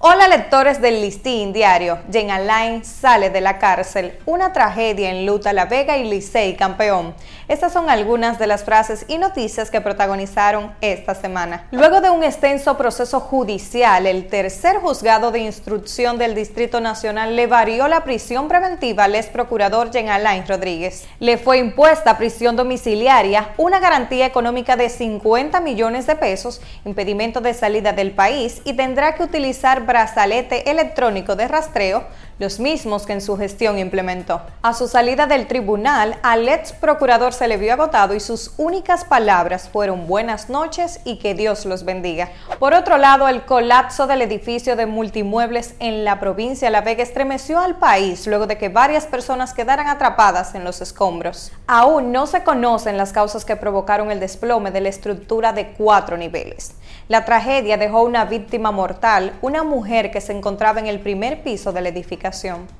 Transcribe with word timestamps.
Hola 0.00 0.28
lectores 0.28 0.80
del 0.80 1.02
Listín 1.02 1.52
Diario. 1.52 1.98
Jen 2.08 2.30
Alain 2.30 2.84
sale 2.84 3.30
de 3.30 3.40
la 3.40 3.58
cárcel. 3.58 4.16
Una 4.26 4.52
tragedia 4.52 5.10
en 5.10 5.26
Luta 5.26 5.52
La 5.52 5.64
Vega 5.64 5.96
y 5.96 6.08
Licey 6.08 6.54
campeón. 6.54 7.16
Estas 7.48 7.72
son 7.72 7.90
algunas 7.90 8.38
de 8.38 8.46
las 8.46 8.62
frases 8.62 9.06
y 9.08 9.18
noticias 9.18 9.72
que 9.72 9.80
protagonizaron 9.80 10.72
esta 10.80 11.16
semana. 11.16 11.66
Luego 11.72 12.00
de 12.00 12.10
un 12.10 12.22
extenso 12.22 12.76
proceso 12.76 13.18
judicial, 13.18 14.06
el 14.06 14.28
tercer 14.28 14.76
juzgado 14.76 15.32
de 15.32 15.40
instrucción 15.40 16.16
del 16.16 16.36
Distrito 16.36 16.80
Nacional 16.80 17.34
le 17.34 17.48
varió 17.48 17.88
la 17.88 18.04
prisión 18.04 18.46
preventiva 18.46 19.04
al 19.04 19.16
ex 19.16 19.26
procurador 19.26 19.90
Jen 19.90 20.10
Alain 20.10 20.46
Rodríguez. 20.46 21.08
Le 21.18 21.38
fue 21.38 21.58
impuesta 21.58 22.18
prisión 22.18 22.54
domiciliaria, 22.54 23.48
una 23.56 23.80
garantía 23.80 24.26
económica 24.26 24.76
de 24.76 24.90
50 24.90 25.60
millones 25.60 26.06
de 26.06 26.14
pesos, 26.14 26.60
impedimento 26.84 27.40
de 27.40 27.52
salida 27.52 27.92
del 27.92 28.12
país 28.12 28.62
y 28.64 28.74
tendrá 28.74 29.16
que 29.16 29.24
utilizar 29.24 29.88
brazalete 29.98 30.70
electrónico 30.70 31.34
de 31.34 31.48
rastreo, 31.48 32.04
los 32.38 32.60
mismos 32.60 33.04
que 33.04 33.12
en 33.12 33.20
su 33.20 33.36
gestión 33.36 33.78
implementó. 33.78 34.40
A 34.62 34.72
su 34.72 34.88
salida 34.88 35.26
del 35.26 35.48
tribunal, 35.48 36.16
al 36.22 36.48
ex 36.48 36.72
procurador 36.72 37.32
se 37.32 37.48
le 37.48 37.56
vio 37.56 37.72
agotado 37.72 38.14
y 38.14 38.20
sus 38.20 38.54
únicas 38.56 39.04
palabras 39.04 39.68
fueron 39.68 40.06
buenas 40.06 40.48
noches 40.48 41.00
y 41.04 41.18
que 41.18 41.34
Dios 41.34 41.66
los 41.66 41.84
bendiga. 41.84 42.30
Por 42.58 42.74
otro 42.74 42.96
lado, 42.96 43.28
el 43.28 43.42
colapso 43.42 44.06
del 44.06 44.22
edificio 44.22 44.76
de 44.76 44.86
multimuebles 44.86 45.74
en 45.80 46.04
la 46.04 46.20
provincia 46.20 46.68
de 46.68 46.72
La 46.72 46.80
Vega 46.80 47.02
estremeció 47.02 47.58
al 47.58 47.76
país 47.76 48.26
luego 48.26 48.46
de 48.46 48.56
que 48.56 48.68
varias 48.68 49.06
personas 49.06 49.52
quedaran 49.52 49.88
atrapadas 49.88 50.54
en 50.54 50.64
los 50.64 50.80
escombros. 50.80 51.52
Aún 51.66 52.12
no 52.12 52.26
se 52.26 52.44
conocen 52.44 52.96
las 52.96 53.12
causas 53.12 53.44
que 53.44 53.56
provocaron 53.56 54.10
el 54.10 54.20
desplome 54.20 54.70
de 54.70 54.80
la 54.80 54.88
estructura 54.88 55.52
de 55.52 55.72
cuatro 55.72 56.16
niveles. 56.16 56.74
La 57.08 57.24
tragedia 57.24 57.76
dejó 57.76 58.02
una 58.02 58.26
víctima 58.26 58.70
mortal, 58.70 59.32
una 59.40 59.64
mujer 59.64 60.10
que 60.10 60.20
se 60.20 60.32
encontraba 60.32 60.78
en 60.78 60.86
el 60.86 61.00
primer 61.00 61.42
piso 61.42 61.72
de 61.72 61.80
la. 61.80 61.88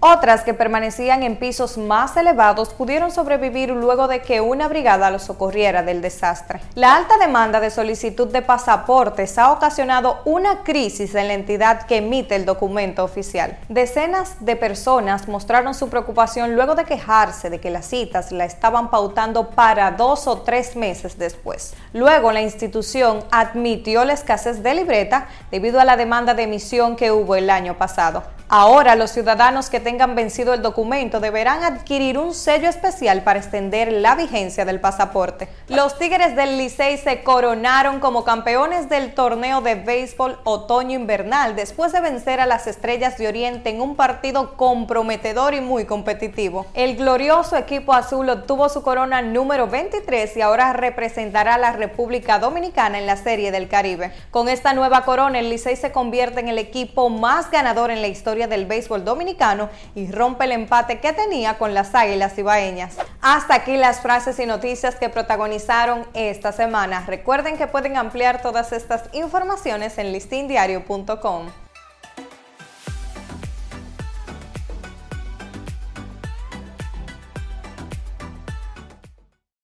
Otras 0.00 0.42
que 0.42 0.54
permanecían 0.54 1.22
en 1.22 1.36
pisos 1.36 1.78
más 1.78 2.16
elevados 2.16 2.70
pudieron 2.70 3.10
sobrevivir 3.10 3.70
luego 3.70 4.08
de 4.08 4.20
que 4.20 4.40
una 4.40 4.68
brigada 4.68 5.10
los 5.10 5.22
socorriera 5.22 5.82
del 5.82 6.00
desastre. 6.00 6.60
La 6.74 6.96
alta 6.96 7.18
demanda 7.18 7.60
de 7.60 7.70
solicitud 7.70 8.28
de 8.28 8.42
pasaportes 8.42 9.38
ha 9.38 9.52
ocasionado 9.52 10.20
una 10.24 10.62
crisis 10.62 11.14
en 11.14 11.28
la 11.28 11.34
entidad 11.34 11.82
que 11.82 11.98
emite 11.98 12.34
el 12.34 12.44
documento 12.44 13.04
oficial. 13.04 13.58
Decenas 13.68 14.36
de 14.40 14.56
personas 14.56 15.28
mostraron 15.28 15.74
su 15.74 15.88
preocupación 15.88 16.54
luego 16.54 16.74
de 16.74 16.84
quejarse 16.84 17.50
de 17.50 17.60
que 17.60 17.70
las 17.70 17.86
citas 17.86 18.32
la 18.32 18.44
estaban 18.44 18.90
pautando 18.90 19.50
para 19.50 19.90
dos 19.92 20.26
o 20.26 20.42
tres 20.42 20.76
meses 20.76 21.18
después. 21.18 21.74
Luego 21.92 22.32
la 22.32 22.40
institución 22.40 23.24
admitió 23.30 24.04
la 24.04 24.14
escasez 24.14 24.62
de 24.62 24.74
libreta 24.74 25.28
debido 25.50 25.80
a 25.80 25.84
la 25.84 25.96
demanda 25.96 26.34
de 26.34 26.44
emisión 26.44 26.96
que 26.96 27.12
hubo 27.12 27.36
el 27.36 27.50
año 27.50 27.76
pasado. 27.76 28.37
Ahora 28.50 28.94
los 28.94 29.10
ciudadanos 29.10 29.68
que 29.68 29.78
tengan 29.78 30.14
vencido 30.14 30.54
el 30.54 30.62
documento 30.62 31.20
deberán 31.20 31.64
adquirir 31.64 32.16
un 32.16 32.32
sello 32.32 32.70
especial 32.70 33.22
para 33.22 33.40
extender 33.40 33.92
la 33.92 34.14
vigencia 34.14 34.64
del 34.64 34.80
pasaporte. 34.80 35.50
Los 35.68 35.98
Tigres 35.98 36.34
del 36.34 36.56
Licey 36.56 36.96
se 36.96 37.22
coronaron 37.22 38.00
como 38.00 38.24
campeones 38.24 38.88
del 38.88 39.12
torneo 39.12 39.60
de 39.60 39.74
béisbol 39.74 40.38
otoño-invernal 40.44 41.56
después 41.56 41.92
de 41.92 42.00
vencer 42.00 42.40
a 42.40 42.46
las 42.46 42.66
Estrellas 42.66 43.18
de 43.18 43.28
Oriente 43.28 43.68
en 43.68 43.82
un 43.82 43.96
partido 43.96 44.56
comprometedor 44.56 45.52
y 45.52 45.60
muy 45.60 45.84
competitivo. 45.84 46.64
El 46.72 46.96
glorioso 46.96 47.54
equipo 47.54 47.92
azul 47.92 48.30
obtuvo 48.30 48.70
su 48.70 48.82
corona 48.82 49.20
número 49.20 49.66
23 49.66 50.38
y 50.38 50.40
ahora 50.40 50.72
representará 50.72 51.56
a 51.56 51.58
la 51.58 51.72
República 51.72 52.38
Dominicana 52.38 52.98
en 52.98 53.04
la 53.04 53.18
Serie 53.18 53.52
del 53.52 53.68
Caribe. 53.68 54.10
Con 54.30 54.48
esta 54.48 54.72
nueva 54.72 55.02
corona, 55.04 55.38
el 55.38 55.50
Licey 55.50 55.76
se 55.76 55.92
convierte 55.92 56.40
en 56.40 56.48
el 56.48 56.56
equipo 56.56 57.10
más 57.10 57.50
ganador 57.50 57.90
en 57.90 58.00
la 58.00 58.08
del 58.46 58.66
béisbol 58.66 59.04
dominicano 59.04 59.68
y 59.94 60.10
rompe 60.10 60.44
el 60.44 60.52
empate 60.52 61.00
que 61.00 61.12
tenía 61.12 61.58
con 61.58 61.74
las 61.74 61.94
Águilas 61.94 62.38
Ibaeñas. 62.38 62.96
Hasta 63.20 63.54
aquí 63.54 63.76
las 63.76 64.00
frases 64.00 64.38
y 64.38 64.46
noticias 64.46 64.94
que 64.96 65.08
protagonizaron 65.08 66.06
esta 66.14 66.52
semana. 66.52 67.04
Recuerden 67.06 67.56
que 67.56 67.66
pueden 67.66 67.96
ampliar 67.96 68.42
todas 68.42 68.72
estas 68.72 69.02
informaciones 69.12 69.98
en 69.98 70.12
listindiario.com. 70.12 71.48